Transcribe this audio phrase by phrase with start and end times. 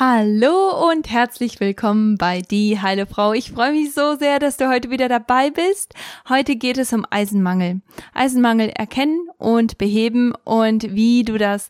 [0.00, 3.32] Hallo und herzlich willkommen bei Die Heile Frau.
[3.32, 5.92] Ich freue mich so sehr, dass du heute wieder dabei bist.
[6.28, 7.80] Heute geht es um Eisenmangel.
[8.14, 11.68] Eisenmangel erkennen und beheben und wie du das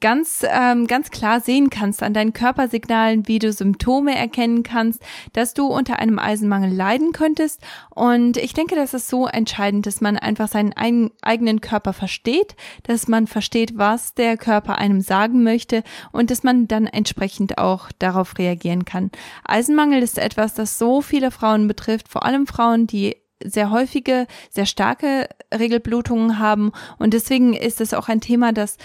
[0.00, 5.02] ganz, ähm, ganz klar sehen kannst an deinen Körpersignalen, wie du Symptome erkennen kannst,
[5.32, 7.60] dass du unter einem Eisenmangel leiden könntest.
[7.90, 12.56] Und ich denke, das ist so entscheidend, dass man einfach seinen ein, eigenen Körper versteht,
[12.84, 15.82] dass man versteht, was der Körper einem sagen möchte
[16.12, 19.10] und dass man dann entsprechend auch darauf reagieren kann.
[19.44, 24.66] Eisenmangel ist etwas, das so viele Frauen betrifft, vor allem Frauen, die sehr häufige, sehr
[24.66, 26.72] starke Regelblutungen haben.
[26.98, 28.78] Und deswegen ist es auch ein Thema, das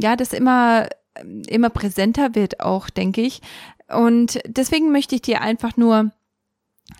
[0.00, 0.88] ja, das immer,
[1.46, 3.40] immer präsenter wird auch, denke ich.
[3.88, 6.12] Und deswegen möchte ich dir einfach nur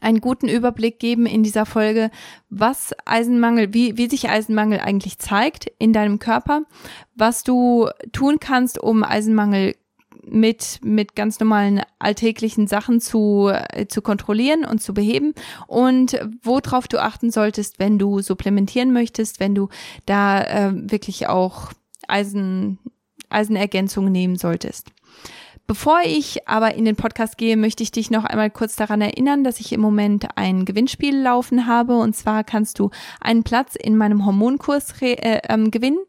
[0.01, 2.11] einen guten Überblick geben in dieser Folge,
[2.49, 6.63] was Eisenmangel, wie, wie sich Eisenmangel eigentlich zeigt in deinem Körper,
[7.15, 9.75] was du tun kannst, um Eisenmangel
[10.23, 15.35] mit, mit ganz normalen alltäglichen Sachen zu, äh, zu kontrollieren und zu beheben
[15.67, 19.69] und worauf du achten solltest, wenn du supplementieren möchtest, wenn du
[20.07, 21.73] da äh, wirklich auch
[22.07, 22.79] Eisen,
[23.31, 24.91] Eisenergänzung nehmen solltest.
[25.71, 29.45] Bevor ich aber in den Podcast gehe, möchte ich dich noch einmal kurz daran erinnern,
[29.45, 31.97] dass ich im Moment ein Gewinnspiel laufen habe.
[31.97, 36.01] Und zwar kannst du einen Platz in meinem Hormonkurs äh, ähm, gewinnen.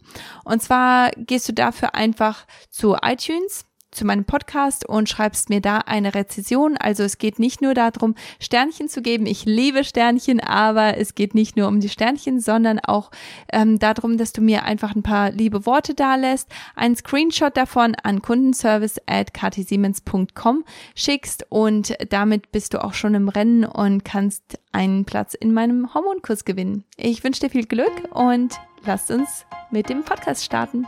[0.44, 5.80] Und zwar gehst du dafür einfach zu iTunes zu meinem Podcast und schreibst mir da
[5.80, 6.78] eine Rezession.
[6.78, 9.26] Also es geht nicht nur darum, Sternchen zu geben.
[9.26, 13.12] Ich liebe Sternchen, aber es geht nicht nur um die Sternchen, sondern auch
[13.52, 17.96] ähm, darum, dass du mir einfach ein paar liebe Worte da lässt, einen Screenshot davon
[18.04, 19.32] an kundenservice at
[20.96, 25.94] schickst und damit bist du auch schon im Rennen und kannst einen Platz in meinem
[25.94, 26.86] Hormonkurs gewinnen.
[26.98, 28.54] Ich wünsche dir viel Glück und
[28.86, 30.88] lasst uns mit dem Podcast starten.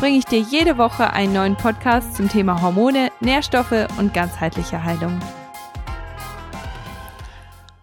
[0.00, 5.20] bringe ich dir jede Woche einen neuen Podcast zum Thema Hormone, Nährstoffe und ganzheitliche Heilung.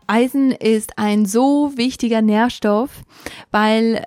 [0.07, 2.89] Eisen ist ein so wichtiger Nährstoff,
[3.51, 4.05] weil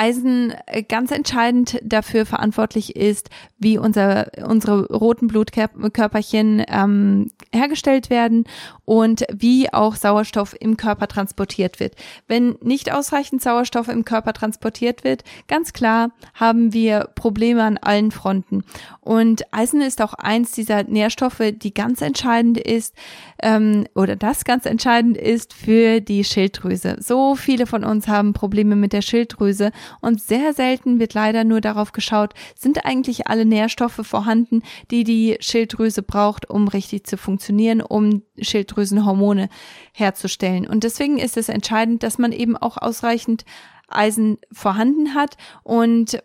[0.00, 3.28] Eisen äh, ganz entscheidend dafür verantwortlich ist,
[3.58, 8.44] wie unser, unsere roten Blutkörperchen ähm, hergestellt werden
[8.86, 11.96] und wie auch Sauerstoff im Körper transportiert wird.
[12.26, 18.10] Wenn nicht ausreichend Sauerstoff im Körper transportiert wird, ganz klar haben wir Probleme an allen
[18.10, 18.64] Fronten.
[19.02, 22.94] Und Eisen ist auch eins dieser Nährstoffe, die ganz entscheidend ist
[23.42, 26.96] ähm, oder das ganz entscheidend ist für die Schilddrüse.
[27.00, 31.60] So viele von uns haben Probleme mit der Schilddrüse und sehr selten wird leider nur
[31.60, 37.80] darauf geschaut, sind eigentlich alle Nährstoffe vorhanden, die die Schilddrüse braucht, um richtig zu funktionieren,
[37.80, 39.48] um Schilddrüsenhormone
[39.92, 40.66] herzustellen.
[40.66, 43.44] Und deswegen ist es entscheidend, dass man eben auch ausreichend
[43.88, 46.22] Eisen vorhanden hat und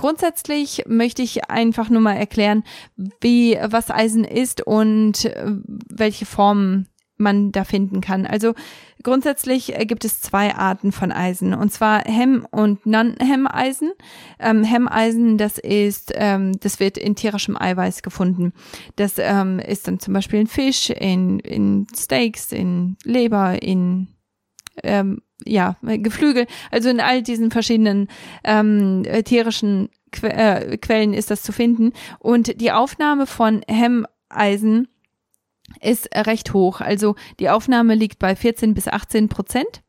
[0.00, 2.64] Grundsätzlich möchte ich einfach nur mal erklären,
[3.20, 6.88] wie was Eisen ist und äh, welche Formen
[7.20, 8.26] man da finden kann.
[8.26, 8.54] Also
[9.02, 13.92] grundsätzlich äh, gibt es zwei Arten von Eisen und zwar Hemm- und Non-Hemmeisen.
[14.38, 18.52] Ähm, Hemmeisen, das ist, ähm, das wird in tierischem Eiweiß gefunden.
[18.96, 24.08] Das ähm, ist dann zum Beispiel in Fisch, in, in Steaks, in Leber, in
[24.82, 28.08] ähm, ja, Geflügel, also in all diesen verschiedenen
[28.44, 31.92] ähm, tierischen que äh, Quellen ist das zu finden.
[32.18, 34.88] Und die Aufnahme von Hemmeisen
[35.80, 36.80] ist recht hoch.
[36.80, 39.82] Also die Aufnahme liegt bei 14 bis 18 Prozent.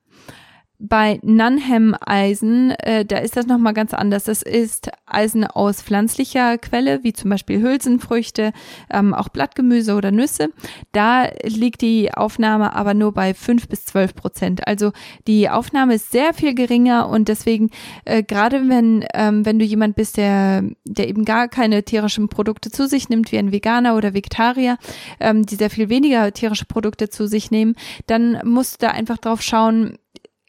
[0.84, 4.24] Bei Nunham-Eisen, äh, da ist das nochmal ganz anders.
[4.24, 8.51] Das ist Eisen aus pflanzlicher Quelle, wie zum Beispiel Hülsenfrüchte,
[8.89, 10.50] ähm, auch Blattgemüse oder Nüsse.
[10.92, 14.68] Da liegt die Aufnahme aber nur bei fünf bis zwölf Prozent.
[14.68, 14.92] Also
[15.28, 17.69] die Aufnahme ist sehr viel geringer und deswegen,
[18.06, 22.72] äh, gerade wenn, ähm, wenn du jemand bist, der, der eben gar keine tierischen Produkte
[22.72, 24.78] zu sich nimmt, wie ein Veganer oder Vegetarier,
[25.19, 27.75] ähm, die sehr viel weniger tierische Produkte zu sich nehmen,
[28.07, 30.00] dann musst du da einfach drauf schauen,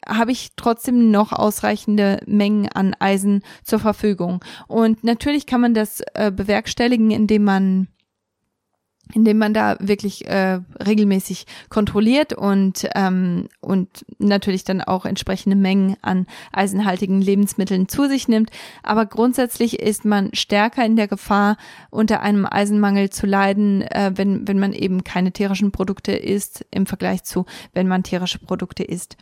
[0.07, 4.43] habe ich trotzdem noch ausreichende Mengen an Eisen zur Verfügung.
[4.67, 7.87] Und natürlich kann man das äh, bewerkstelligen, indem man
[9.11, 15.97] indem man da wirklich äh, regelmäßig kontrolliert und ähm, und natürlich dann auch entsprechende Mengen
[16.01, 18.49] an eisenhaltigen Lebensmitteln zu sich nimmt.
[18.81, 21.57] Aber grundsätzlich ist man stärker in der Gefahr,
[21.91, 26.85] unter einem Eisenmangel zu leiden, äh, wenn wenn man eben keine tierischen Produkte isst im
[26.85, 29.17] Vergleich zu, wenn man tierische Produkte isst.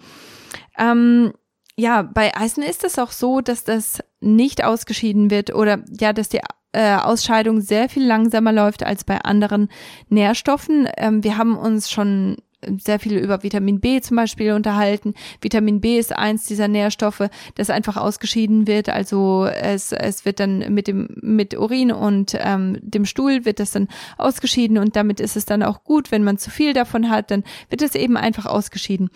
[0.77, 1.33] Ähm,
[1.77, 6.29] ja, bei Eisen ist es auch so, dass das nicht ausgeschieden wird oder ja, dass
[6.29, 6.41] die
[6.73, 9.69] äh, Ausscheidung sehr viel langsamer läuft als bei anderen
[10.09, 10.87] Nährstoffen.
[10.97, 12.37] Ähm, wir haben uns schon
[12.77, 15.13] sehr viel über Vitamin B zum Beispiel unterhalten.
[15.41, 18.89] Vitamin B ist eins dieser Nährstoffe, das einfach ausgeschieden wird.
[18.89, 23.71] Also es, es wird dann mit dem mit Urin und ähm, dem Stuhl wird das
[23.71, 23.87] dann
[24.17, 26.11] ausgeschieden und damit ist es dann auch gut.
[26.11, 29.09] Wenn man zu viel davon hat, dann wird es eben einfach ausgeschieden.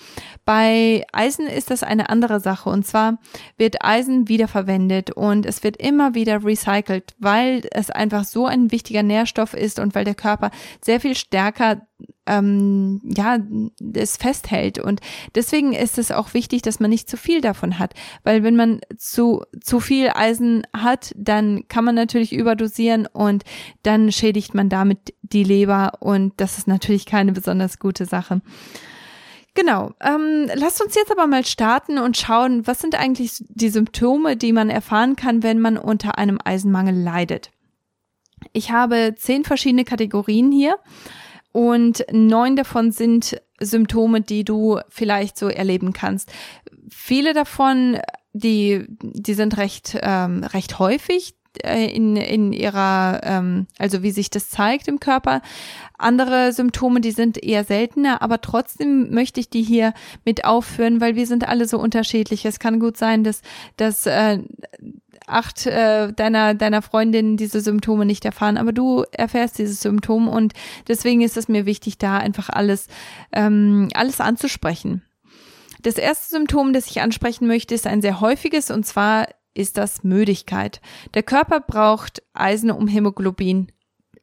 [0.45, 3.19] Bei Eisen ist das eine andere Sache und zwar
[3.57, 9.03] wird Eisen wiederverwendet und es wird immer wieder recycelt, weil es einfach so ein wichtiger
[9.03, 10.51] Nährstoff ist und weil der Körper
[10.81, 11.81] sehr viel stärker
[12.27, 13.37] ähm, ja,
[13.93, 14.79] es festhält.
[14.79, 15.01] Und
[15.35, 17.93] deswegen ist es auch wichtig, dass man nicht zu viel davon hat.
[18.23, 23.43] Weil wenn man zu, zu viel Eisen hat, dann kann man natürlich überdosieren und
[23.83, 28.41] dann schädigt man damit die Leber und das ist natürlich keine besonders gute Sache.
[29.53, 29.93] Genau.
[30.01, 34.51] Ähm, lasst uns jetzt aber mal starten und schauen, was sind eigentlich die Symptome, die
[34.51, 37.51] man erfahren kann, wenn man unter einem Eisenmangel leidet.
[38.51, 40.77] Ich habe zehn verschiedene Kategorien hier
[41.55, 46.29] und neun davon sind Symptome, die du vielleicht so erleben kannst.
[46.89, 47.97] Viele davon,
[48.33, 54.29] die, die sind recht, ähm, recht häufig äh, in, in ihrer, ähm, also wie sich
[54.29, 55.41] das zeigt im Körper.
[55.97, 59.93] Andere Symptome, die sind eher seltener, aber trotzdem möchte ich die hier
[60.25, 62.43] mit aufführen, weil wir sind alle so unterschiedlich.
[62.43, 63.41] Es kann gut sein, dass,
[63.77, 64.39] dass äh,
[65.27, 70.53] acht äh, deiner, deiner Freundin diese Symptome nicht erfahren, aber du erfährst dieses Symptom und
[70.87, 72.87] deswegen ist es mir wichtig, da einfach alles,
[73.31, 75.03] ähm, alles anzusprechen.
[75.81, 80.03] Das erste Symptom, das ich ansprechen möchte, ist ein sehr häufiges und zwar ist das
[80.03, 80.81] Müdigkeit.
[81.13, 83.71] Der Körper braucht Eisen, um Hämoglobin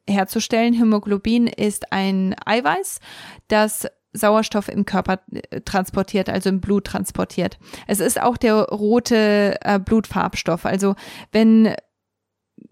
[0.08, 0.74] herzustellen.
[0.74, 3.00] Hämoglobin ist ein Eiweiß,
[3.48, 7.58] das Sauerstoff im Körper äh, transportiert, also im Blut transportiert.
[7.86, 10.64] Es ist auch der rote äh, Blutfarbstoff.
[10.64, 10.94] Also
[11.30, 11.74] wenn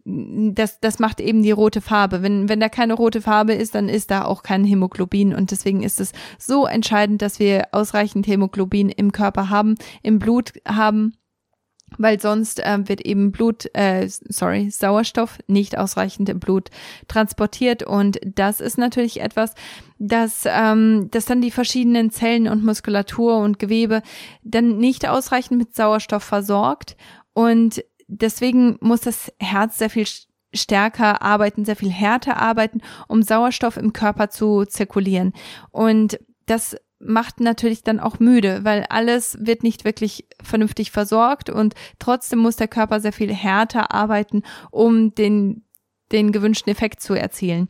[0.04, 2.22] das, das macht eben die rote Farbe.
[2.22, 5.34] Wenn, wenn da keine rote Farbe ist, dann ist da auch kein Hämoglobin.
[5.34, 10.52] Und deswegen ist es so entscheidend, dass wir ausreichend Hämoglobin im Körper haben, im Blut
[10.66, 11.14] haben,
[11.98, 16.70] weil sonst äh, wird eben Blut, äh, sorry, Sauerstoff nicht ausreichend im Blut
[17.08, 17.82] transportiert.
[17.82, 19.54] Und das ist natürlich etwas,
[19.98, 24.02] dass, ähm, dass dann die verschiedenen Zellen und Muskulatur und Gewebe
[24.42, 26.96] dann nicht ausreichend mit Sauerstoff versorgt.
[27.32, 30.06] Und deswegen muss das Herz sehr viel
[30.52, 35.32] stärker arbeiten, sehr viel härter arbeiten, um Sauerstoff im Körper zu zirkulieren.
[35.70, 41.74] Und das macht natürlich dann auch müde, weil alles wird nicht wirklich vernünftig versorgt und
[41.98, 45.64] trotzdem muss der Körper sehr viel härter arbeiten, um den,
[46.12, 47.68] den gewünschten Effekt zu erzielen.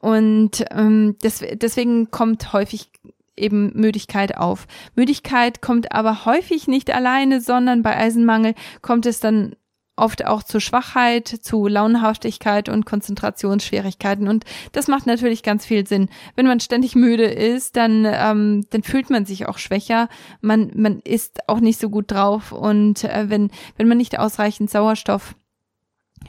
[0.00, 2.90] Und ähm, des, deswegen kommt häufig
[3.36, 4.66] eben Müdigkeit auf.
[4.94, 9.56] Müdigkeit kommt aber häufig nicht alleine, sondern bei Eisenmangel kommt es dann
[9.98, 14.28] oft auch zu Schwachheit, zu Launenhaftigkeit und Konzentrationsschwierigkeiten.
[14.28, 16.08] Und das macht natürlich ganz viel Sinn.
[16.36, 20.08] Wenn man ständig müde ist, dann, ähm, dann fühlt man sich auch schwächer.
[20.40, 22.52] Man, man ist auch nicht so gut drauf.
[22.52, 25.34] Und äh, wenn, wenn man nicht ausreichend Sauerstoff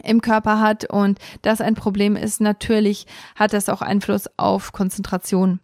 [0.04, 3.06] im Körper hat und das ein Problem ist, natürlich
[3.36, 5.60] hat das auch Einfluss auf Konzentration.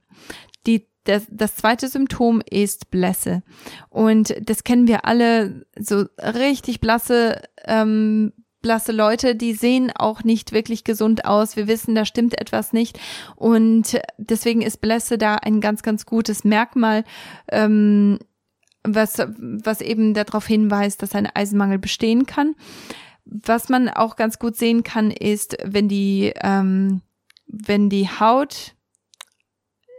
[0.66, 3.44] Die das, das zweite Symptom ist Blässe.
[3.90, 10.52] Und das kennen wir alle, so richtig blasse, ähm, blasse Leute, die sehen auch nicht
[10.52, 11.56] wirklich gesund aus.
[11.56, 13.00] Wir wissen, da stimmt etwas nicht.
[13.36, 17.04] Und deswegen ist Blässe da ein ganz, ganz gutes Merkmal.
[17.50, 18.20] Ähm,
[18.88, 22.56] was, was eben darauf hinweist, dass ein Eisenmangel bestehen kann.
[23.26, 27.02] Was man auch ganz gut sehen kann, ist, wenn die, ähm,
[27.48, 28.75] wenn die Haut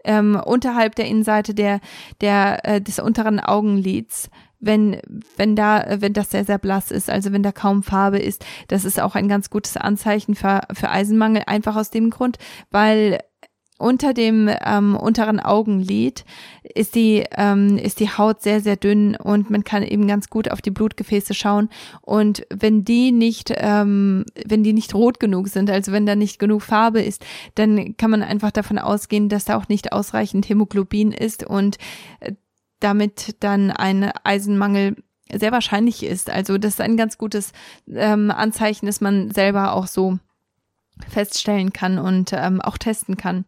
[0.07, 1.81] ähm, unterhalb der Innenseite der,
[2.21, 5.01] der, äh, des unteren Augenlids wenn,
[5.37, 8.85] wenn da, wenn das sehr, sehr blass ist, also wenn da kaum Farbe ist, das
[8.85, 12.39] ist auch ein ganz gutes Anzeichen für, für Eisenmangel, einfach aus dem Grund,
[12.71, 13.21] weil
[13.79, 16.25] unter dem ähm, unteren Augenlid
[16.63, 20.51] ist die ähm, ist die Haut sehr sehr dünn und man kann eben ganz gut
[20.51, 21.69] auf die Blutgefäße schauen.
[22.01, 26.39] Und wenn die nicht ähm, wenn die nicht rot genug sind also wenn da nicht
[26.39, 31.13] genug Farbe ist dann kann man einfach davon ausgehen dass da auch nicht ausreichend Hämoglobin
[31.13, 31.77] ist und
[32.21, 32.33] äh,
[32.81, 34.97] damit dann ein Eisenmangel
[35.33, 36.31] sehr wahrscheinlich ist.
[36.31, 37.53] Also das ist ein ganz gutes
[37.93, 40.19] ähm, Anzeichen dass man selber auch so
[41.09, 43.45] feststellen kann und ähm, auch testen kann.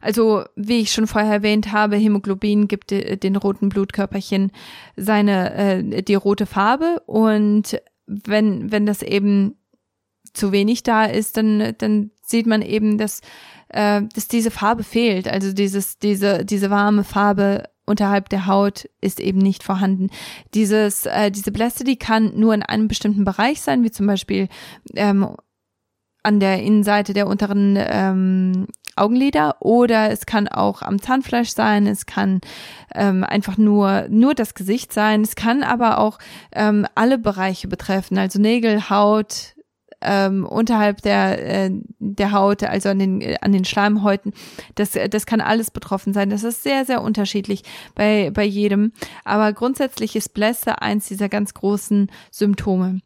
[0.00, 4.50] Also, wie ich schon vorher erwähnt habe, Hämoglobin gibt den roten Blutkörperchen
[4.96, 9.56] seine äh, die rote Farbe und wenn wenn das eben
[10.32, 13.20] zu wenig da ist, dann dann sieht man eben, dass
[13.68, 15.28] äh, dass diese Farbe fehlt.
[15.28, 20.08] Also dieses diese diese warme Farbe unterhalb der Haut ist eben nicht vorhanden.
[20.54, 24.48] Dieses äh, diese Blässe, die kann nur in einem bestimmten Bereich sein, wie zum Beispiel
[24.94, 25.36] ähm,
[26.22, 32.06] an der Innenseite der unteren ähm, Augenlider oder es kann auch am Zahnfleisch sein, es
[32.06, 32.40] kann
[32.94, 36.18] ähm, einfach nur nur das Gesicht sein, es kann aber auch
[36.52, 39.54] ähm, alle Bereiche betreffen, also Nägel, Haut,
[40.02, 44.32] ähm, unterhalb der äh, der Haut, also an den äh, an den Schleimhäuten.
[44.74, 46.30] Das das kann alles betroffen sein.
[46.30, 47.62] Das ist sehr sehr unterschiedlich
[47.94, 48.92] bei bei jedem.
[49.24, 53.00] Aber grundsätzlich ist Blässe eins dieser ganz großen Symptome.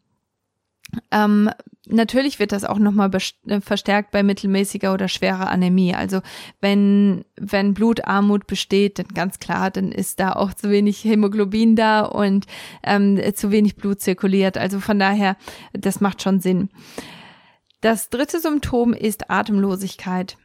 [1.11, 1.51] Ähm,
[1.87, 3.11] natürlich wird das auch nochmal
[3.47, 5.95] äh, verstärkt bei mittelmäßiger oder schwerer Anämie.
[5.95, 6.21] Also
[6.61, 12.03] wenn, wenn Blutarmut besteht, dann ganz klar, dann ist da auch zu wenig Hämoglobin da
[12.03, 12.47] und
[12.83, 14.59] ähm, zu wenig Blut zirkuliert.
[14.59, 15.37] Also von daher,
[15.73, 16.71] das macht schon Sinn.
[17.81, 20.39] Das dritte Symptom ist Atemlosigkeit.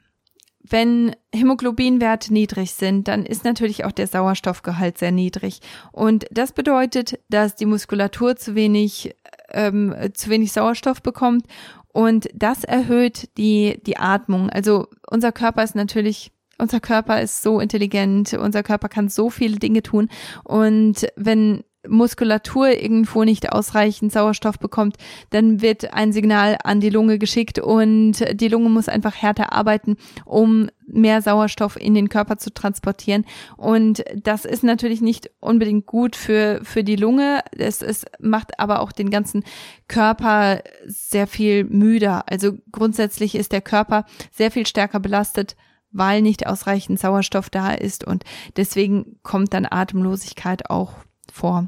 [0.61, 5.61] Wenn Hämoglobinwerte niedrig sind, dann ist natürlich auch der Sauerstoffgehalt sehr niedrig.
[5.93, 9.15] Und das bedeutet, dass die Muskulatur zu wenig
[9.51, 11.45] ähm, zu wenig Sauerstoff bekommt
[11.91, 14.49] und das erhöht die, die Atmung.
[14.49, 19.59] Also unser Körper ist natürlich unser Körper ist so intelligent, unser Körper kann so viele
[19.59, 20.09] Dinge tun.
[20.43, 24.97] Und wenn Muskulatur irgendwo nicht ausreichend Sauerstoff bekommt,
[25.29, 29.95] dann wird ein Signal an die Lunge geschickt und die Lunge muss einfach härter arbeiten,
[30.25, 33.25] um mehr Sauerstoff in den Körper zu transportieren.
[33.55, 37.41] Und das ist natürlich nicht unbedingt gut für, für die Lunge.
[37.57, 39.43] Es, es macht aber auch den ganzen
[39.87, 42.23] Körper sehr viel müder.
[42.27, 45.55] Also grundsätzlich ist der Körper sehr viel stärker belastet
[45.91, 48.23] weil nicht ausreichend Sauerstoff da ist und
[48.57, 50.93] deswegen kommt dann Atemlosigkeit auch
[51.31, 51.67] vor.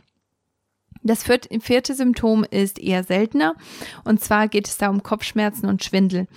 [1.03, 3.56] Das vierte Symptom ist eher seltener
[4.03, 6.27] und zwar geht es da um Kopfschmerzen und Schwindel.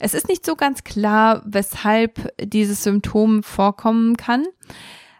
[0.00, 4.44] Es ist nicht so ganz klar, weshalb dieses Symptom vorkommen kann,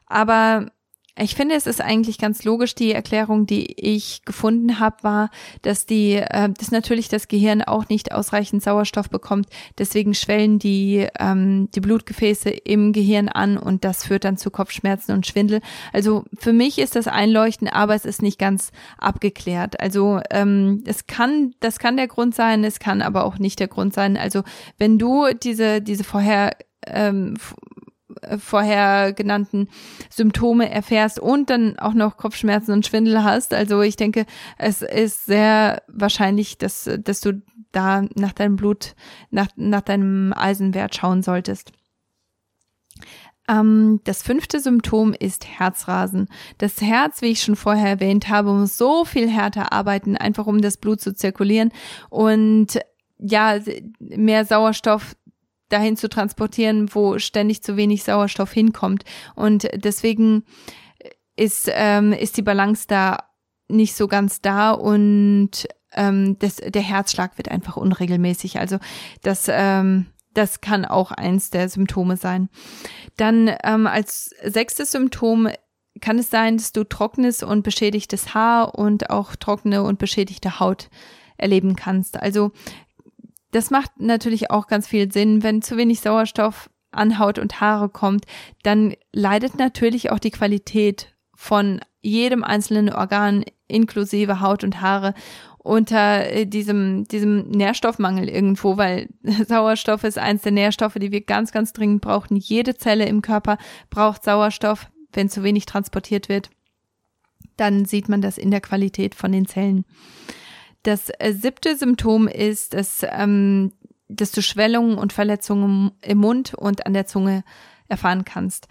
[0.07, 0.71] aber
[1.19, 2.75] ich finde, es ist eigentlich ganz logisch.
[2.75, 7.91] Die Erklärung, die ich gefunden habe, war, dass die, äh, dass natürlich das Gehirn auch
[7.91, 9.47] nicht ausreichend Sauerstoff bekommt.
[9.77, 15.13] Deswegen schwellen die ähm, die Blutgefäße im Gehirn an und das führt dann zu Kopfschmerzen
[15.13, 15.61] und Schwindel.
[15.93, 19.81] Also für mich ist das einleuchtend, aber es ist nicht ganz abgeklärt.
[19.81, 23.69] Also ähm, es kann, das kann der Grund sein, es kann aber auch nicht der
[23.69, 24.17] Grund sein.
[24.17, 24.45] Also
[24.79, 27.72] wenn du diese diese vorher ähm, äh,
[28.39, 29.69] vorher genannten
[30.11, 33.55] Symptome erfährst und dann auch noch Kopfschmerzen und Schwindel hast.
[33.55, 34.27] Also ich denke,
[34.59, 38.95] es ist sehr wahrscheinlich, dass, dass du da nach deinem Blut,
[39.31, 41.73] nach, nach deinem Eisenwert schauen solltest.
[43.49, 46.29] Ähm, das fünfte Symptom ist Herzrasen.
[46.59, 50.61] Das Herz, wie ich schon vorher erwähnt habe, muss so viel härter arbeiten, einfach um
[50.61, 51.73] das Blut zu zirkulieren
[52.09, 52.79] und
[53.19, 53.59] ja,
[54.01, 55.17] mehr Sauerstoff
[55.73, 59.05] dahin zu transportieren, wo ständig zu wenig Sauerstoff hinkommt.
[59.35, 60.45] Und deswegen
[61.37, 63.25] ist, ähm, ist die Balance da
[63.69, 68.59] nicht so ganz da und ähm, das, der Herzschlag wird einfach unregelmäßig.
[68.59, 68.79] Also
[69.23, 72.49] das, ähm, das kann auch eins der Symptome sein.
[73.17, 75.49] Dann ähm, als sechstes Symptom
[76.01, 80.89] kann es sein, dass du trockenes und beschädigtes Haar und auch trockene und beschädigte Haut
[81.37, 82.21] erleben kannst.
[82.21, 82.53] Also
[83.53, 85.43] das macht natürlich auch ganz viel Sinn.
[85.43, 88.25] Wenn zu wenig Sauerstoff an Haut und Haare kommt,
[88.63, 95.15] dann leidet natürlich auch die Qualität von jedem einzelnen Organ inklusive Haut und Haare
[95.59, 99.09] unter äh, diesem, diesem Nährstoffmangel irgendwo, weil
[99.47, 102.37] Sauerstoff ist eins der Nährstoffe, die wir ganz, ganz dringend brauchen.
[102.37, 104.89] Jede Zelle im Körper braucht Sauerstoff.
[105.13, 106.49] Wenn zu wenig transportiert wird,
[107.59, 109.85] dann sieht man das in der Qualität von den Zellen.
[110.83, 113.73] Das äh, siebte Symptom ist, dass, ähm,
[114.09, 117.45] dass du Schwellungen und Verletzungen im Mund und an der Zunge
[117.89, 118.69] erfahren kannst.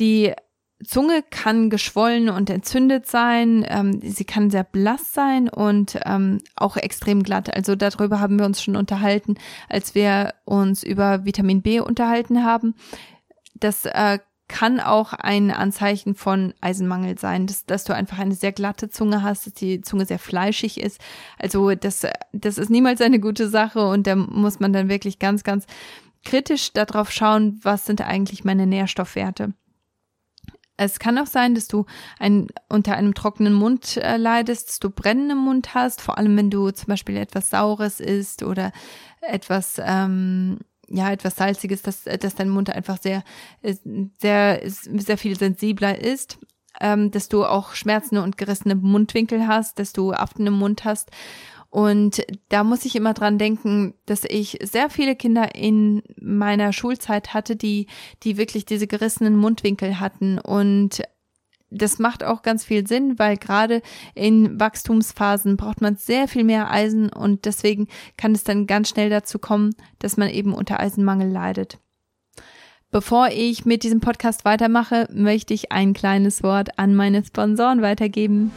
[0.00, 0.32] Die
[0.84, 6.76] Zunge kann geschwollen und entzündet sein, ähm, sie kann sehr blass sein und ähm, auch
[6.76, 7.54] extrem glatt.
[7.54, 9.36] Also darüber haben wir uns schon unterhalten,
[9.70, 12.74] als wir uns über Vitamin B unterhalten haben.
[13.54, 18.52] Das äh, kann auch ein Anzeichen von Eisenmangel sein, dass, dass du einfach eine sehr
[18.52, 21.00] glatte Zunge hast, dass die Zunge sehr fleischig ist.
[21.38, 25.42] Also das, das ist niemals eine gute Sache und da muss man dann wirklich ganz,
[25.42, 25.66] ganz
[26.24, 29.54] kritisch darauf schauen, was sind eigentlich meine Nährstoffwerte.
[30.76, 31.86] Es kann auch sein, dass du
[32.18, 36.50] ein, unter einem trockenen Mund äh, leidest, dass du brennenden Mund hast, vor allem wenn
[36.50, 38.72] du zum Beispiel etwas Saures isst oder
[39.22, 43.24] etwas, ähm, ja, etwas Salziges, dass, dass dein Mund einfach sehr,
[44.20, 46.38] sehr, sehr viel sensibler ist,
[46.80, 51.10] ähm, dass du auch Schmerzen und gerissene Mundwinkel hast, dass du Aften im Mund hast.
[51.70, 57.34] Und da muss ich immer dran denken, dass ich sehr viele Kinder in meiner Schulzeit
[57.34, 57.86] hatte, die,
[58.22, 60.38] die wirklich diese gerissenen Mundwinkel hatten.
[60.38, 61.02] Und
[61.70, 63.82] das macht auch ganz viel Sinn, weil gerade
[64.14, 69.10] in Wachstumsphasen braucht man sehr viel mehr Eisen und deswegen kann es dann ganz schnell
[69.10, 71.78] dazu kommen, dass man eben unter Eisenmangel leidet.
[72.92, 78.52] Bevor ich mit diesem Podcast weitermache, möchte ich ein kleines Wort an meine Sponsoren weitergeben.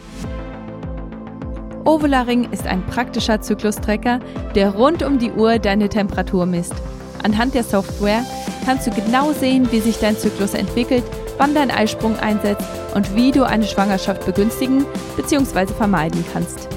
[1.83, 4.19] Ovularing ist ein praktischer Zyklustrecker,
[4.53, 6.75] der rund um die Uhr deine Temperatur misst.
[7.23, 8.23] Anhand der Software
[8.65, 11.03] kannst du genau sehen, wie sich dein Zyklus entwickelt,
[11.39, 14.85] wann dein Eisprung einsetzt und wie du eine Schwangerschaft begünstigen
[15.17, 15.73] bzw.
[15.73, 16.67] vermeiden kannst.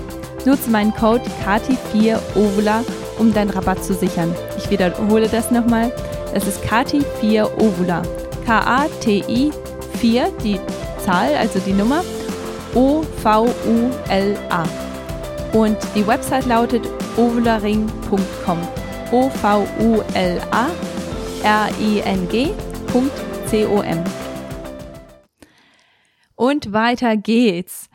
[0.47, 2.85] Nutze meinen Code KATI4OVULA,
[3.19, 4.35] um deinen Rabatt zu sichern.
[4.57, 5.93] Ich wiederhole das nochmal.
[6.33, 8.03] Es ist KATI4OVULA.
[8.47, 9.53] K-A-T-I
[10.01, 10.59] 4, die
[11.05, 12.03] Zahl, also die Nummer,
[12.75, 14.65] O-V-U-L-A.
[15.53, 18.59] Und die Website lautet ovularing.com.
[19.13, 20.23] O-V-U-L-A-R-I-N-G.com.
[26.43, 27.89] Und weiter geht's.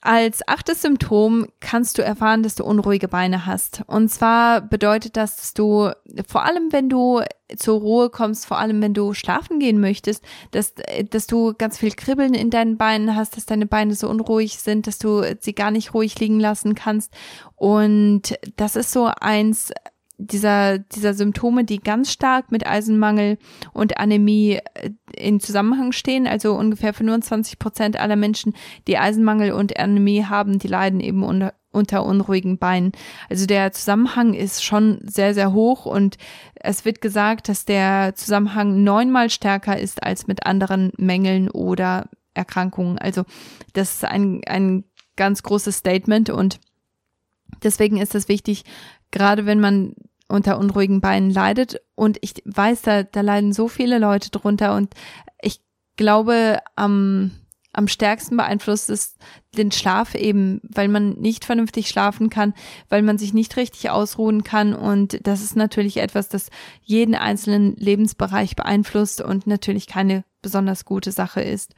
[0.00, 3.82] Als achtes Symptom kannst du erfahren, dass du unruhige Beine hast.
[3.88, 5.90] Und zwar bedeutet das, dass du,
[6.28, 7.22] vor allem wenn du
[7.56, 10.74] zur Ruhe kommst, vor allem wenn du schlafen gehen möchtest, dass,
[11.10, 14.86] dass du ganz viel Kribbeln in deinen Beinen hast, dass deine Beine so unruhig sind,
[14.86, 17.12] dass du sie gar nicht ruhig liegen lassen kannst.
[17.56, 19.72] Und das ist so eins
[20.18, 23.38] dieser, dieser Symptome, die ganz stark mit Eisenmangel
[23.72, 26.26] und Anämie äh, in Zusammenhang stehen.
[26.26, 28.54] Also ungefähr 25 Prozent aller Menschen,
[28.86, 32.92] die Eisenmangel und Anämie haben, die leiden eben unter, unter unruhigen Beinen.
[33.28, 36.16] Also der Zusammenhang ist schon sehr, sehr hoch und
[36.54, 42.98] es wird gesagt, dass der Zusammenhang neunmal stärker ist als mit anderen Mängeln oder Erkrankungen.
[42.98, 43.24] Also
[43.74, 44.84] das ist ein, ein
[45.16, 46.58] ganz großes Statement und
[47.62, 48.64] deswegen ist es wichtig,
[49.10, 49.94] gerade wenn man
[50.28, 51.80] unter unruhigen Beinen leidet.
[51.94, 54.74] Und ich weiß, da, da leiden so viele Leute drunter.
[54.74, 54.94] Und
[55.40, 55.60] ich
[55.96, 57.30] glaube, am,
[57.72, 59.16] am stärksten beeinflusst es
[59.56, 62.54] den Schlaf eben, weil man nicht vernünftig schlafen kann,
[62.88, 64.74] weil man sich nicht richtig ausruhen kann.
[64.74, 66.50] Und das ist natürlich etwas, das
[66.82, 71.74] jeden einzelnen Lebensbereich beeinflusst und natürlich keine besonders gute Sache ist.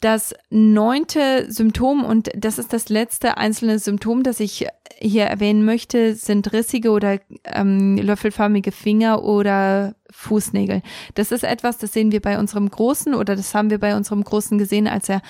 [0.00, 6.14] Das neunte Symptom, und das ist das letzte einzelne Symptom, das ich hier erwähnen möchte,
[6.14, 10.82] sind rissige oder ähm, löffelförmige Finger oder Fußnägel.
[11.14, 14.22] Das ist etwas, das sehen wir bei unserem Großen oder das haben wir bei unserem
[14.22, 15.20] Großen gesehen, als er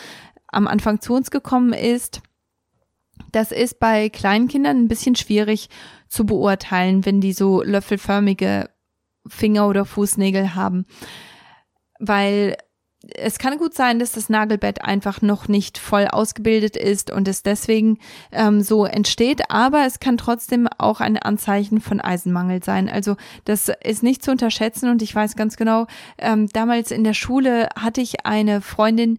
[0.48, 2.20] am Anfang zu uns gekommen ist.
[3.32, 5.68] Das ist bei kleinen Kindern ein bisschen schwierig
[6.08, 8.70] zu beurteilen, wenn die so löffelförmige
[9.26, 10.86] Finger oder Fußnägel haben.
[11.98, 12.56] Weil
[13.14, 17.42] es kann gut sein, dass das Nagelbett einfach noch nicht voll ausgebildet ist und es
[17.42, 17.98] deswegen
[18.32, 22.88] ähm, so entsteht, aber es kann trotzdem auch ein Anzeichen von Eisenmangel sein.
[22.88, 25.86] Also das ist nicht zu unterschätzen und ich weiß ganz genau,
[26.18, 29.18] ähm, damals in der Schule hatte ich eine Freundin,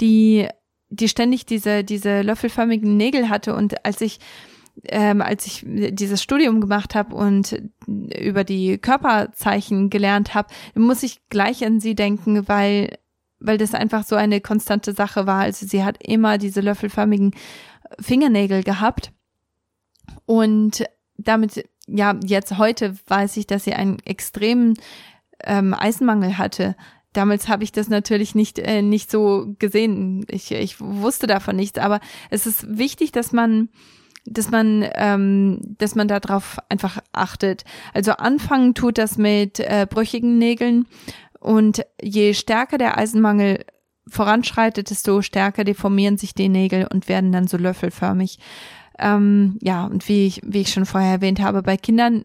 [0.00, 0.48] die
[0.90, 4.20] die ständig diese diese löffelförmigen Nägel hatte und als ich
[4.84, 11.28] ähm, als ich dieses Studium gemacht habe und über die Körperzeichen gelernt habe, muss ich
[11.28, 12.96] gleich an sie denken, weil
[13.40, 15.40] weil das einfach so eine konstante Sache war.
[15.40, 17.32] Also sie hat immer diese löffelförmigen
[18.00, 19.12] Fingernägel gehabt
[20.26, 20.84] und
[21.16, 24.74] damit, ja, jetzt heute weiß ich, dass sie einen extremen
[25.44, 26.76] ähm, Eisenmangel hatte.
[27.12, 30.24] Damals habe ich das natürlich nicht, äh, nicht so gesehen.
[30.28, 33.68] Ich, ich wusste davon nichts, aber es ist wichtig, dass man
[34.30, 37.64] dass man, ähm, dass man darauf einfach achtet.
[37.94, 40.86] Also anfangen tut das mit äh, brüchigen Nägeln
[41.40, 43.64] und je stärker der Eisenmangel
[44.08, 48.38] voranschreitet, desto stärker deformieren sich die Nägel und werden dann so löffelförmig.
[48.98, 52.24] Ähm, ja, und wie ich, wie ich schon vorher erwähnt habe, bei Kindern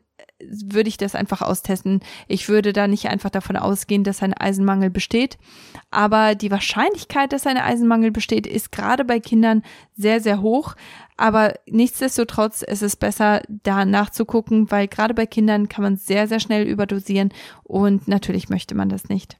[0.50, 2.02] würde ich das einfach austesten.
[2.28, 5.38] Ich würde da nicht einfach davon ausgehen, dass ein Eisenmangel besteht.
[5.92, 9.64] Aber die Wahrscheinlichkeit, dass ein Eisenmangel besteht, ist gerade bei Kindern
[9.96, 10.76] sehr, sehr hoch.
[11.18, 16.40] Aber nichtsdestotrotz ist es besser, da nachzugucken, weil gerade bei Kindern kann man sehr, sehr
[16.40, 19.38] schnell überdosieren und natürlich möchte man das nicht.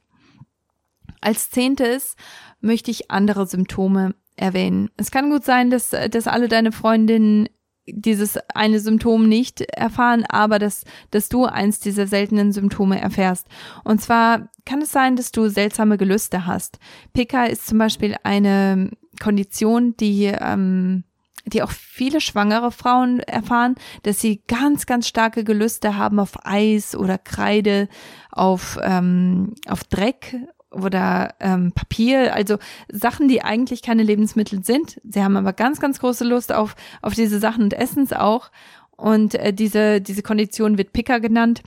[1.20, 2.16] Als zehntes
[2.60, 4.90] möchte ich andere Symptome erwähnen.
[4.96, 7.48] Es kann gut sein, dass, dass alle deine Freundinnen
[7.86, 13.46] dieses eine Symptom nicht erfahren, aber dass, dass du eins dieser seltenen Symptome erfährst.
[13.84, 16.78] Und zwar kann es sein, dass du seltsame Gelüste hast.
[17.12, 21.04] PK ist zum Beispiel eine Kondition, die ähm,
[21.46, 26.96] die auch viele schwangere Frauen erfahren, dass sie ganz, ganz starke Gelüste haben auf Eis
[26.96, 27.88] oder Kreide,
[28.30, 30.36] auf, ähm, auf Dreck
[30.70, 32.58] oder ähm, Papier, also
[32.90, 35.00] Sachen, die eigentlich keine Lebensmittel sind.
[35.04, 38.50] Sie haben aber ganz, ganz große Lust auf, auf diese Sachen und essen es auch.
[38.96, 41.62] Und äh, diese, diese Kondition wird Picker genannt.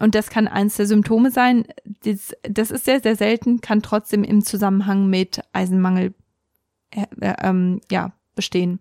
[0.00, 1.64] Und das kann eins der Symptome sein.
[2.04, 6.14] Das, das ist sehr, sehr selten, kann trotzdem im Zusammenhang mit Eisenmangel
[6.90, 8.80] äh, äh, ähm, ja, bestehen.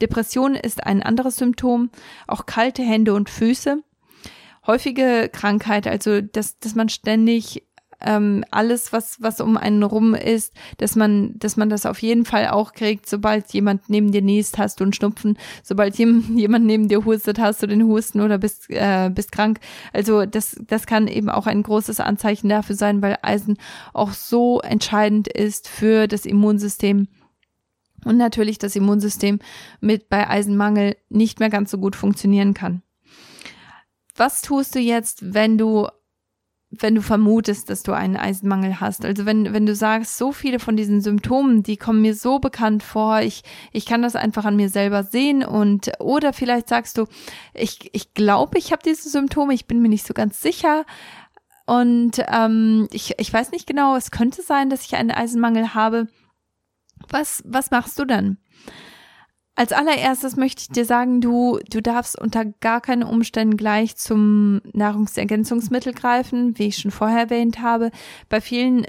[0.00, 1.90] Depression ist ein anderes Symptom,
[2.26, 3.82] auch kalte Hände und Füße.
[4.66, 7.64] Häufige Krankheit, also dass, dass man ständig
[8.00, 12.24] ähm, alles, was, was um einen rum ist, dass man, dass man das auf jeden
[12.24, 16.88] Fall auch kriegt, sobald jemand neben dir niest, hast du einen Schnupfen, sobald jemand neben
[16.88, 19.60] dir hustet, hast du den Husten oder bist, äh, bist krank.
[19.92, 23.58] Also das, das kann eben auch ein großes Anzeichen dafür sein, weil Eisen
[23.92, 27.08] auch so entscheidend ist für das Immunsystem
[28.04, 29.38] und natürlich das Immunsystem
[29.80, 32.82] mit bei Eisenmangel nicht mehr ganz so gut funktionieren kann.
[34.16, 35.88] Was tust du jetzt, wenn du
[36.70, 39.04] wenn du vermutest, dass du einen Eisenmangel hast.
[39.04, 42.84] Also wenn, wenn du sagst, so viele von diesen Symptomen, die kommen mir so bekannt
[42.84, 47.06] vor, ich, ich kann das einfach an mir selber sehen und oder vielleicht sagst du,
[47.54, 50.84] ich, ich glaube, ich habe diese Symptome, ich bin mir nicht so ganz sicher.
[51.66, 56.06] Und ähm, ich, ich weiß nicht genau, es könnte sein, dass ich einen Eisenmangel habe.
[57.10, 58.38] Was, was machst du dann?
[59.56, 64.62] Als allererstes möchte ich dir sagen, du, du darfst unter gar keinen Umständen gleich zum
[64.72, 67.90] Nahrungsergänzungsmittel greifen, wie ich schon vorher erwähnt habe.
[68.30, 68.86] Bei vielen,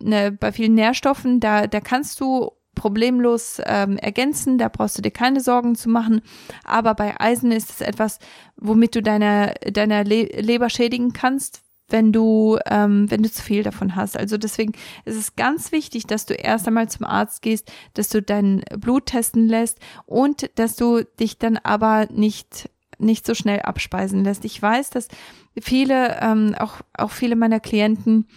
[0.00, 5.10] ne, bei vielen Nährstoffen, da, da kannst du problemlos ähm, ergänzen, da brauchst du dir
[5.10, 6.20] keine Sorgen zu machen.
[6.62, 8.20] Aber bei Eisen ist es etwas,
[8.56, 13.62] womit du deine, deine Le Leber schädigen kannst, wenn du, ähm, wenn du zu viel
[13.62, 14.16] davon hast.
[14.18, 14.72] Also deswegen
[15.04, 19.06] ist es ganz wichtig, dass du erst einmal zum Arzt gehst, dass du dein Blut
[19.06, 24.44] testen lässt und dass du dich dann aber nicht nicht so schnell abspeisen lässt.
[24.44, 25.08] Ich weiß, dass
[25.60, 28.28] viele, ähm, auch, auch viele meiner Klienten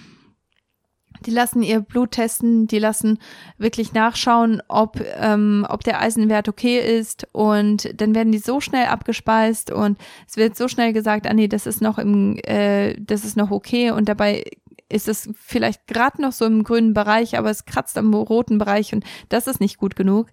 [1.28, 3.20] die lassen ihr Blut testen, die lassen
[3.58, 7.28] wirklich nachschauen, ob, ähm, ob der Eisenwert okay ist.
[7.34, 11.50] Und dann werden die so schnell abgespeist und es wird so schnell gesagt, ah nee,
[11.50, 13.92] das ist noch im, äh, das ist noch okay.
[13.92, 14.46] Und dabei
[14.90, 18.94] ist es vielleicht gerade noch so im grünen Bereich, aber es kratzt am roten Bereich
[18.94, 20.28] und das ist nicht gut genug.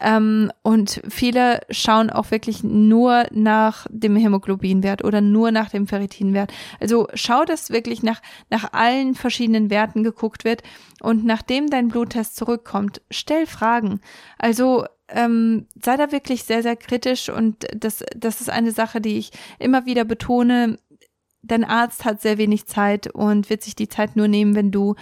[0.00, 6.52] Ähm, und viele schauen auch wirklich nur nach dem Hämoglobinwert oder nur nach dem Ferritinwert.
[6.80, 10.62] Also schau, dass wirklich nach, nach allen verschiedenen Werten geguckt wird
[11.02, 14.00] und nachdem dein Bluttest zurückkommt, stell Fragen.
[14.38, 19.18] Also ähm, sei da wirklich sehr, sehr kritisch und das, das ist eine Sache, die
[19.18, 20.78] ich immer wieder betone
[21.42, 24.94] dein Arzt hat sehr wenig Zeit und wird sich die Zeit nur nehmen, wenn du,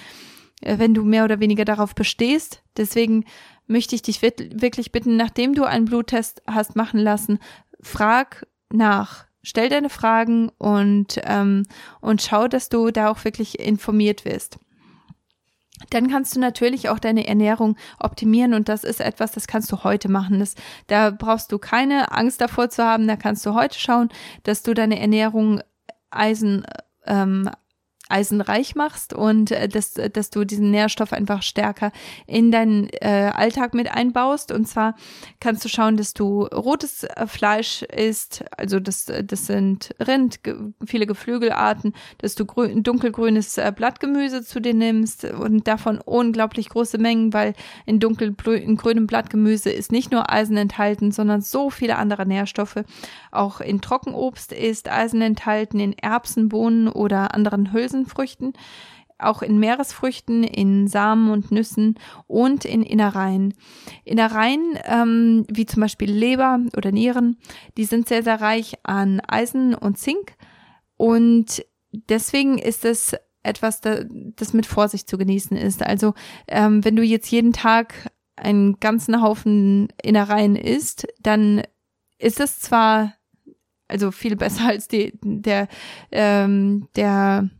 [0.62, 2.62] äh, wenn du mehr oder weniger darauf bestehst.
[2.76, 3.24] Deswegen
[3.66, 7.38] möchte ich dich wirklich bitten, nachdem du einen Bluttest hast machen lassen,
[7.81, 9.26] frag nach.
[9.42, 11.62] Stell deine Fragen und, ähm,
[12.00, 14.59] und schau, dass du da auch wirklich informiert wirst.
[15.88, 19.83] Dann kannst du natürlich auch deine Ernährung optimieren und das ist etwas, das kannst du
[19.83, 20.40] heute machen.
[20.40, 20.55] Das,
[20.88, 23.09] da brauchst du keine Angst davor zu haben.
[23.09, 24.11] Da kannst du heute schauen,
[24.42, 25.62] dass du deine Ernährung
[26.11, 26.64] Eisen
[27.07, 27.51] ähm,
[28.11, 31.92] eisenreich machst und äh, dass, dass du diesen Nährstoff einfach stärker
[32.27, 34.53] in deinen äh, Alltag mit einbaust.
[34.53, 34.94] Und zwar
[35.40, 40.40] kannst du schauen, dass du rotes äh, Fleisch isst, also das, das sind Rind,
[40.85, 46.99] viele Geflügelarten, dass du grün, dunkelgrünes äh, Blattgemüse zu dir nimmst und davon unglaublich große
[46.99, 47.55] Mengen, weil
[47.87, 52.85] in dunkelgrünem Blattgemüse ist nicht nur Eisen enthalten, sondern so viele andere Nährstoffe.
[53.31, 58.53] Auch in Trockenobst ist Eisen enthalten, in Erbsen, Bohnen oder anderen Hülsen Hülsenfrüchten,
[59.19, 63.55] auch in Meeresfrüchten, in Samen und Nüssen und in Innereien.
[64.05, 67.39] Innereien, ähm, wie zum Beispiel Leber oder Nieren,
[67.77, 70.35] die sind sehr, sehr reich an Eisen und Zink
[70.97, 75.83] und deswegen ist es etwas, das mit Vorsicht zu genießen ist.
[75.83, 76.15] Also
[76.47, 81.63] ähm, wenn du jetzt jeden Tag einen ganzen Haufen Innereien isst, dann
[82.19, 83.15] ist es zwar
[83.91, 85.69] also viel besser als die, der,
[86.11, 87.51] ähm, der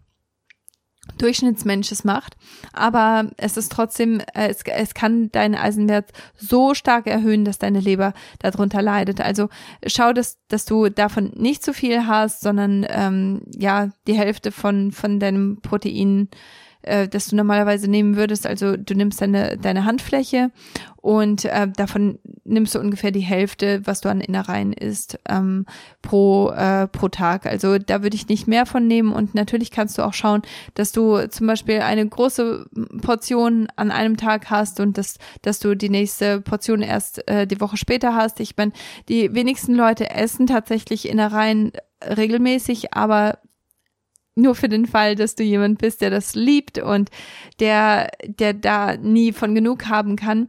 [1.19, 2.37] Durchschnittsmensch es macht.
[2.73, 7.81] Aber es ist trotzdem, äh, es, es kann deinen Eisenwert so stark erhöhen, dass deine
[7.81, 9.21] Leber darunter leidet.
[9.21, 9.49] Also
[9.87, 14.93] schau, dass, dass du davon nicht zu viel hast, sondern ähm, ja, die Hälfte von,
[14.93, 16.29] von deinem Protein
[16.83, 18.47] äh, das du normalerweise nehmen würdest.
[18.47, 20.51] Also du nimmst deine, deine Handfläche
[20.97, 25.67] und äh, davon nimmst du ungefähr die Hälfte, was du an Innereien isst, ähm,
[26.03, 27.47] pro, äh, pro Tag.
[27.47, 30.43] Also da würde ich nicht mehr von nehmen und natürlich kannst du auch schauen,
[30.75, 32.67] dass du zum Beispiel eine große
[33.01, 37.61] Portion an einem Tag hast und dass, dass du die nächste Portion erst äh, die
[37.61, 38.41] Woche später hast.
[38.41, 38.73] Ich meine,
[39.09, 41.73] die wenigsten Leute essen tatsächlich Innereien
[42.05, 43.39] regelmäßig, aber
[44.41, 47.11] nur für den Fall, dass du jemand bist, der das liebt und
[47.59, 50.49] der, der da nie von genug haben kann.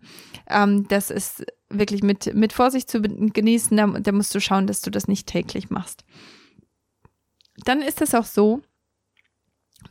[0.49, 3.75] Ähm, das ist wirklich mit, mit Vorsicht zu genießen.
[3.77, 6.03] Da, da musst du schauen, dass du das nicht täglich machst.
[7.65, 8.61] Dann ist es auch so,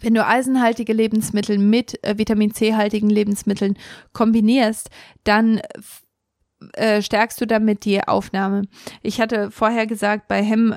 [0.00, 3.76] wenn du eisenhaltige Lebensmittel mit äh, Vitamin C-haltigen Lebensmitteln
[4.12, 4.88] kombinierst,
[5.24, 5.60] dann
[6.74, 8.62] äh, stärkst du damit die Aufnahme.
[9.02, 10.74] Ich hatte vorher gesagt, bei Hemm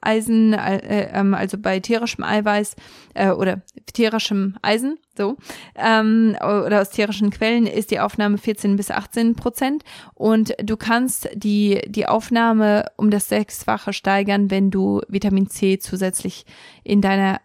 [0.00, 2.76] Eisen, äh, ähm, also bei tierischem Eiweiß
[3.14, 5.36] äh, oder tierischem Eisen, so,
[5.74, 9.82] ähm, oder aus tierischen Quellen ist die Aufnahme 14 bis 18 Prozent.
[10.14, 16.46] Und du kannst die, die Aufnahme um das Sechsfache steigern, wenn du Vitamin C zusätzlich
[16.84, 17.40] in deiner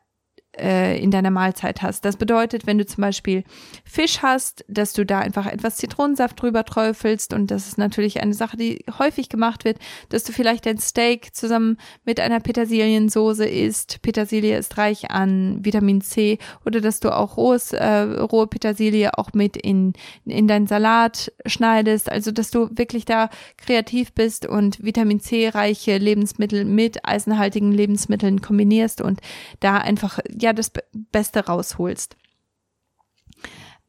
[0.57, 2.05] äh, in deiner Mahlzeit hast.
[2.05, 3.43] Das bedeutet, wenn du zum Beispiel
[3.85, 8.33] Fisch hast, dass du da einfach etwas Zitronensaft drüber träufelst und das ist natürlich eine
[8.33, 14.01] Sache, die häufig gemacht wird, dass du vielleicht dein Steak zusammen mit einer Petersiliensoße isst.
[14.01, 19.33] Petersilie ist reich an Vitamin C oder dass du auch rohes, äh, rohe Petersilie auch
[19.33, 19.93] mit in,
[20.25, 22.11] in deinen Salat schneidest.
[22.11, 28.41] Also, dass du wirklich da kreativ bist und Vitamin C reiche Lebensmittel mit eisenhaltigen Lebensmitteln
[28.41, 29.21] kombinierst und
[29.59, 32.15] da einfach ja das Beste rausholst.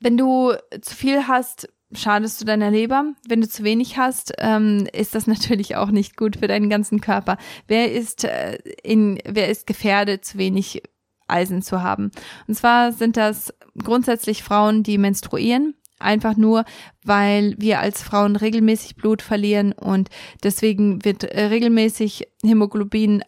[0.01, 3.14] Wenn du zu viel hast, schadest du deiner Leber.
[3.29, 7.01] Wenn du zu wenig hast, ähm, ist das natürlich auch nicht gut für deinen ganzen
[7.01, 7.37] Körper.
[7.67, 10.83] Wer ist äh, in, wer ist gefährdet, zu wenig
[11.27, 12.11] Eisen zu haben?
[12.47, 15.75] Und zwar sind das grundsätzlich Frauen, die menstruieren.
[16.01, 16.64] Einfach nur,
[17.03, 20.11] weil wir als Frauen regelmäßig Blut verlieren und
[20.43, 23.23] deswegen wird äh, regelmäßig Hämoglobin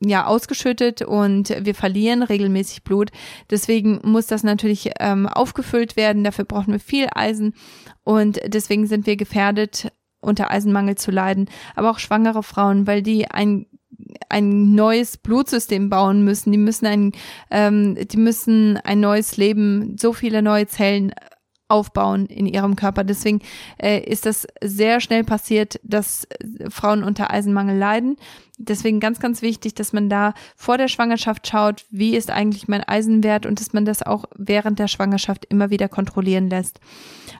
[0.00, 3.10] ja ausgeschüttet und wir verlieren regelmäßig Blut.
[3.50, 6.24] Deswegen muss das natürlich ähm, aufgefüllt werden.
[6.24, 7.54] Dafür brauchen wir viel Eisen
[8.04, 11.48] und deswegen sind wir gefährdet, unter Eisenmangel zu leiden.
[11.74, 13.66] Aber auch schwangere Frauen, weil die ein
[14.28, 16.52] ein neues Blutsystem bauen müssen.
[16.52, 17.12] Die müssen ein,
[17.50, 21.12] ähm, die müssen ein neues Leben, so viele neue Zellen
[21.68, 23.04] aufbauen in ihrem Körper.
[23.04, 23.40] Deswegen
[23.78, 26.26] äh, ist das sehr schnell passiert, dass
[26.68, 28.16] Frauen unter Eisenmangel leiden.
[28.58, 32.82] Deswegen ganz, ganz wichtig, dass man da vor der Schwangerschaft schaut, wie ist eigentlich mein
[32.82, 36.80] Eisenwert und dass man das auch während der Schwangerschaft immer wieder kontrollieren lässt.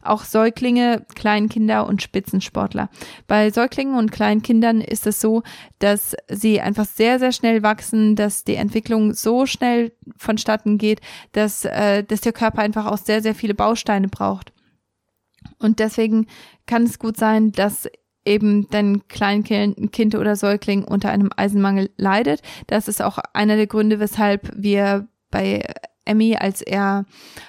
[0.02, 2.90] Auch Säuglinge, Kleinkinder und Spitzensportler.
[3.26, 5.42] Bei Säuglingen und Kleinkindern ist es so,
[5.78, 11.00] dass sie einfach sehr, sehr schnell wachsen, dass die Entwicklung so schnell vonstatten geht,
[11.32, 14.52] dass, äh, dass der Körper einfach auch sehr, sehr viele Bausteine braucht.
[15.58, 16.26] Und deswegen
[16.66, 17.88] kann es gut sein, dass
[18.24, 22.42] eben dein Kleinkind oder Säugling unter einem Eisenmangel leidet.
[22.66, 25.62] Das ist auch einer der Gründe, weshalb wir bei
[26.04, 27.04] Emmy, als er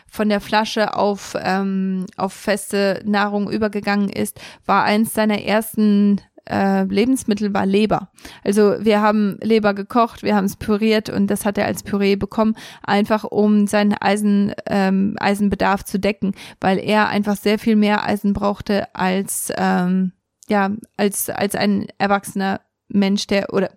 [0.08, 6.84] von der Flasche auf, ähm, auf feste Nahrung übergegangen ist, war eins seiner ersten äh,
[6.84, 8.10] Lebensmittel war Leber.
[8.44, 12.16] Also wir haben Leber gekocht, wir haben es püriert und das hat er als Püree
[12.16, 18.04] bekommen, einfach um seinen Eisen, ähm, Eisenbedarf zu decken, weil er einfach sehr viel mehr
[18.06, 20.14] Eisen brauchte als ähm,
[20.50, 23.70] ja, als, als ein erwachsener Mensch, der, oder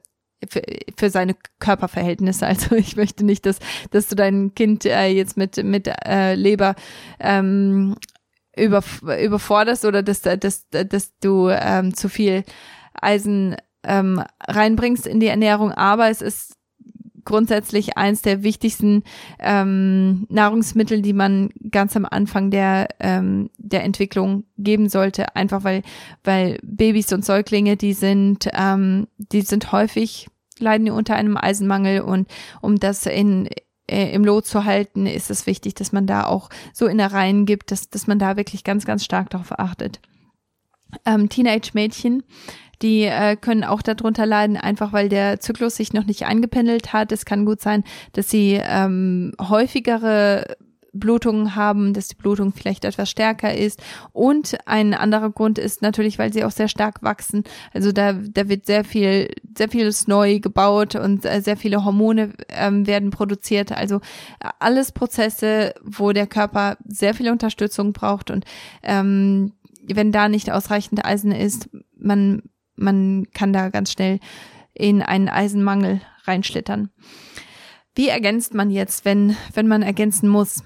[0.48, 0.62] für,
[0.96, 2.46] für seine Körperverhältnisse.
[2.46, 3.58] Also ich möchte nicht, dass,
[3.90, 6.74] dass du dein Kind äh, jetzt mit, mit äh, Leber
[7.18, 7.96] ähm,
[8.56, 8.82] über,
[9.22, 12.44] überforderst oder dass, dass, dass du ähm, zu viel
[12.94, 15.72] Eisen ähm, reinbringst in die Ernährung.
[15.72, 16.56] Aber es ist
[17.24, 19.04] grundsätzlich eins der wichtigsten
[19.38, 25.36] ähm, Nahrungsmittel, die man ganz am Anfang der, ähm, der Entwicklung geben sollte.
[25.36, 25.82] Einfach weil,
[26.24, 32.28] weil Babys und Säuglinge, die sind, ähm, die sind häufig, leiden unter einem Eisenmangel und
[32.60, 33.48] um das in,
[33.90, 37.70] äh, im Lot zu halten, ist es wichtig, dass man da auch so Innereien gibt,
[37.70, 40.00] dass, dass man da wirklich ganz, ganz stark darauf achtet.
[41.04, 42.22] Ähm, Teenage-Mädchen,
[42.82, 47.12] die äh, können auch darunter leiden, einfach weil der Zyklus sich noch nicht eingependelt hat.
[47.12, 50.56] Es kann gut sein, dass sie ähm, häufigere
[50.92, 53.82] Blutungen haben, dass die Blutung vielleicht etwas stärker ist.
[54.12, 57.44] Und ein anderer Grund ist natürlich, weil sie auch sehr stark wachsen.
[57.72, 62.32] Also da, da wird sehr viel, sehr vieles neu gebaut und äh, sehr viele Hormone
[62.48, 63.72] ähm, werden produziert.
[63.72, 64.00] Also
[64.58, 68.44] alles Prozesse, wo der Körper sehr viel Unterstützung braucht und
[68.82, 72.42] ähm, wenn da nicht ausreichend Eisen ist, man
[72.80, 74.18] man kann da ganz schnell
[74.74, 76.90] in einen Eisenmangel reinschlittern.
[77.94, 80.62] Wie ergänzt man jetzt, wenn, wenn man ergänzen muss?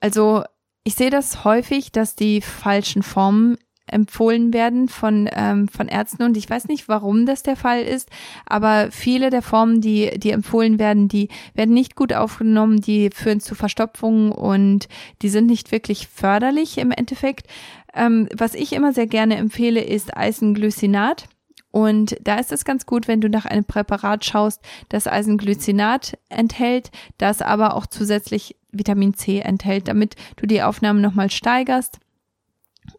[0.00, 0.44] Also
[0.84, 6.36] ich sehe das häufig, dass die falschen Formen empfohlen werden von, ähm, von Ärzten und
[6.36, 8.08] ich weiß nicht, warum das der Fall ist,
[8.44, 13.40] aber viele der Formen, die, die empfohlen werden, die werden nicht gut aufgenommen, die führen
[13.40, 14.88] zu Verstopfungen und
[15.22, 17.46] die sind nicht wirklich förderlich im Endeffekt.
[17.94, 21.28] Ähm, was ich immer sehr gerne empfehle, ist Eisenglycinat.
[21.70, 26.90] Und da ist es ganz gut, wenn du nach einem Präparat schaust, das Eisenglycinat enthält,
[27.18, 31.98] das aber auch zusätzlich Vitamin C enthält, damit du die Aufnahme nochmal steigerst.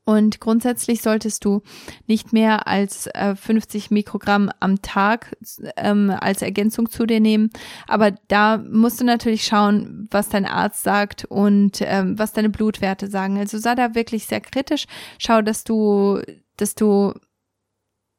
[0.03, 1.61] Und grundsätzlich solltest du
[2.07, 5.35] nicht mehr als äh, 50 Mikrogramm am Tag
[5.77, 7.51] ähm, als Ergänzung zu dir nehmen.
[7.87, 13.07] Aber da musst du natürlich schauen, was dein Arzt sagt und ähm, was deine Blutwerte
[13.07, 13.37] sagen.
[13.37, 14.85] Also sei da wirklich sehr kritisch.
[15.17, 16.21] Schau, dass du,
[16.57, 17.13] dass du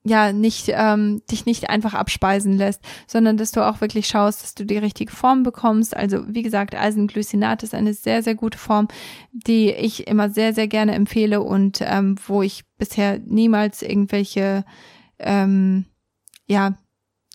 [0.09, 4.55] ja nicht ähm, dich nicht einfach abspeisen lässt, sondern dass du auch wirklich schaust, dass
[4.55, 5.97] du die richtige Form bekommst.
[5.97, 8.88] Also wie gesagt, Eisenglycinat ist eine sehr sehr gute Form,
[9.33, 14.64] die ich immer sehr sehr gerne empfehle und ähm, wo ich bisher niemals irgendwelche
[15.18, 15.85] ähm,
[16.47, 16.77] ja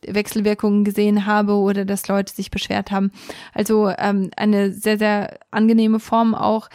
[0.06, 3.12] Wechselwirkungen gesehen habe oder dass Leute sich beschwert haben.
[3.54, 6.70] Also ähm, eine sehr sehr angenehme Form auch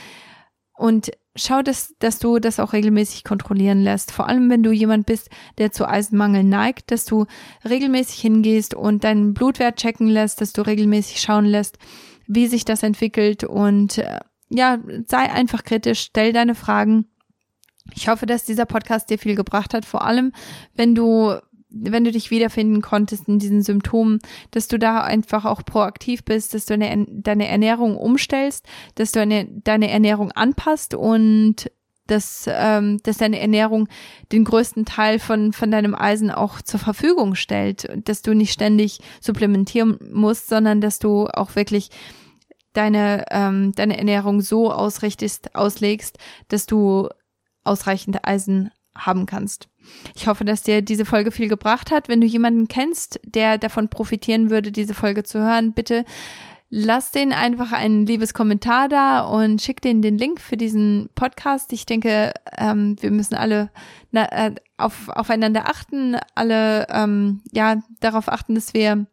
[0.76, 4.12] und schau, dass, dass du das auch regelmäßig kontrollieren lässt.
[4.12, 7.26] Vor allem, wenn du jemand bist, der zu Eisenmangel neigt, dass du
[7.68, 11.78] regelmäßig hingehst und deinen Blutwert checken lässt, dass du regelmäßig schauen lässt,
[12.26, 14.20] wie sich das entwickelt und äh,
[14.50, 17.06] ja, sei einfach kritisch, stell deine Fragen.
[17.94, 20.32] Ich hoffe, dass dieser Podcast dir viel gebracht hat, vor allem
[20.74, 21.36] wenn du
[21.70, 26.54] wenn du dich wiederfinden konntest in diesen Symptomen, dass du da einfach auch proaktiv bist,
[26.54, 31.70] dass du eine, deine Ernährung umstellst, dass du eine, deine Ernährung anpasst und
[32.06, 33.88] dass, ähm, dass deine Ernährung
[34.32, 39.00] den größten Teil von, von deinem Eisen auch zur Verfügung stellt, dass du nicht ständig
[39.20, 41.90] supplementieren musst, sondern dass du auch wirklich
[42.72, 47.08] deine, ähm, deine Ernährung so ausrichtest, auslegst, dass du
[47.62, 49.68] ausreichend Eisen haben kannst.
[50.14, 52.08] Ich hoffe, dass dir diese Folge viel gebracht hat.
[52.08, 56.04] Wenn du jemanden kennst, der davon profitieren würde, diese Folge zu hören, bitte
[56.70, 61.72] lass den einfach ein liebes Kommentar da und schick denen den Link für diesen Podcast.
[61.72, 63.70] Ich denke, ähm, wir müssen alle
[64.10, 69.06] na, äh, auf, aufeinander achten, alle ähm, ja darauf achten, dass wir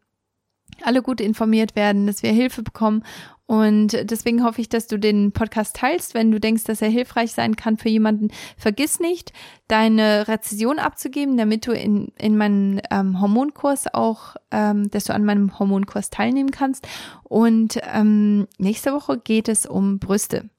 [0.82, 3.02] alle gut informiert werden, dass wir Hilfe bekommen
[3.46, 7.32] und deswegen hoffe ich, dass du den Podcast teilst, wenn du denkst, dass er hilfreich
[7.32, 8.28] sein kann für jemanden.
[8.56, 9.32] Vergiss nicht,
[9.68, 15.24] deine Rezession abzugeben, damit du in, in meinem ähm, Hormonkurs auch, ähm, dass du an
[15.24, 16.88] meinem Hormonkurs teilnehmen kannst.
[17.22, 20.50] Und ähm, nächste Woche geht es um Brüste.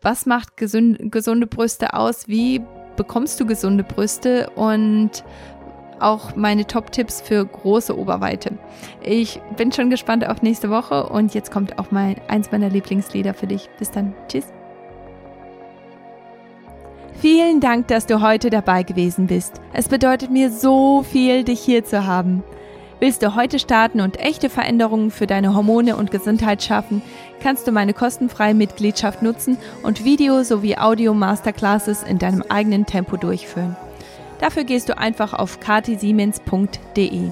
[0.00, 2.28] Was macht gesunde, gesunde Brüste aus?
[2.28, 2.62] Wie
[2.96, 4.48] bekommst du gesunde Brüste?
[4.56, 5.22] Und
[6.00, 8.52] auch meine Top-Tipps für große Oberweite.
[9.02, 13.34] Ich bin schon gespannt auf nächste Woche und jetzt kommt auch mal eins meiner Lieblingslieder
[13.34, 13.68] für dich.
[13.78, 14.14] Bis dann.
[14.28, 14.46] Tschüss.
[17.20, 19.60] Vielen Dank, dass du heute dabei gewesen bist.
[19.72, 22.42] Es bedeutet mir so viel, dich hier zu haben.
[22.98, 27.02] Willst du heute starten und echte Veränderungen für deine Hormone und Gesundheit schaffen,
[27.42, 33.76] kannst du meine kostenfreie Mitgliedschaft nutzen und Video- sowie Audio-Masterclasses in deinem eigenen Tempo durchführen.
[34.40, 37.30] Dafür gehst du einfach auf katisiemens.de.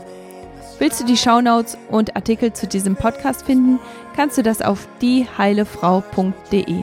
[0.78, 3.78] Willst du die Shownotes und Artikel zu diesem Podcast finden,
[4.16, 6.82] kannst du das auf dieheilefrau.de.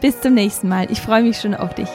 [0.00, 0.90] Bis zum nächsten Mal.
[0.90, 1.88] Ich freue mich schon auf dich.